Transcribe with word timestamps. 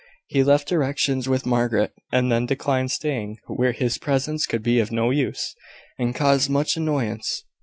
He 0.25 0.41
left 0.43 0.67
directions 0.67 1.29
with 1.29 1.45
Margaret, 1.45 1.93
and 2.11 2.31
then 2.31 2.47
declined 2.47 2.89
staying 2.89 3.37
where 3.45 3.71
his 3.71 3.99
presence 3.99 4.47
could 4.47 4.63
be 4.63 4.79
of 4.79 4.91
no 4.91 5.11
use, 5.11 5.53
and 5.99 6.15
caused 6.15 6.49
much 6.49 6.75
annoyance. 6.75 7.43